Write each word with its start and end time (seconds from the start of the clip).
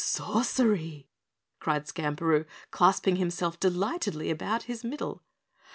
"Sorcery!" 0.03 1.11
cried 1.59 1.85
Skamperoo, 1.85 2.45
clasping 2.71 3.17
himself 3.17 3.59
delightedly 3.59 4.31
about 4.31 4.63
his 4.63 4.83
middle. 4.83 5.21